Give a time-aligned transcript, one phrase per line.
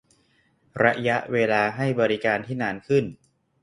[0.83, 3.05] -ระยะเวลาให้บริการที่นานขึ้น